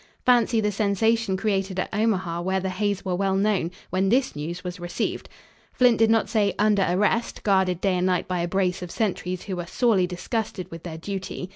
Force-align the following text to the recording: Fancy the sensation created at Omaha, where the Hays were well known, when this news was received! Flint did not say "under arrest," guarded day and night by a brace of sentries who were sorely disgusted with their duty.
Fancy 0.25 0.59
the 0.59 0.71
sensation 0.71 1.37
created 1.37 1.79
at 1.79 1.93
Omaha, 1.93 2.41
where 2.41 2.59
the 2.59 2.69
Hays 2.71 3.05
were 3.05 3.13
well 3.13 3.35
known, 3.35 3.69
when 3.91 4.09
this 4.09 4.35
news 4.35 4.63
was 4.63 4.79
received! 4.79 5.29
Flint 5.73 5.99
did 5.99 6.09
not 6.09 6.27
say 6.27 6.55
"under 6.57 6.83
arrest," 6.89 7.43
guarded 7.43 7.79
day 7.81 7.97
and 7.97 8.07
night 8.07 8.27
by 8.27 8.39
a 8.39 8.47
brace 8.47 8.81
of 8.81 8.89
sentries 8.89 9.43
who 9.43 9.55
were 9.55 9.67
sorely 9.67 10.07
disgusted 10.07 10.71
with 10.71 10.81
their 10.81 10.97
duty. 10.97 11.49